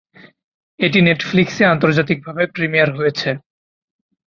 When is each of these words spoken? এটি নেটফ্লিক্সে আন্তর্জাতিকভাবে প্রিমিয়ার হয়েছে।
এটি 0.79 0.99
নেটফ্লিক্সে 1.01 1.63
আন্তর্জাতিকভাবে 1.73 2.43
প্রিমিয়ার 2.55 2.89
হয়েছে। 2.97 3.29